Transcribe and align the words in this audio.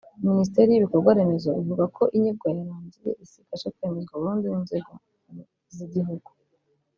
Minisiteri 0.27 0.69
y’ibikorwa 0.71 1.15
remezo 1.17 1.49
ivuga 1.61 1.83
ko 1.95 2.03
inyigo 2.15 2.43
yarangiye 2.55 3.11
isigaje 3.23 3.67
kwemezwa 3.75 4.13
burundu 4.19 4.45
n’inzego 4.49 4.91
nkuru 4.99 5.41
z’igihugu 5.75 6.29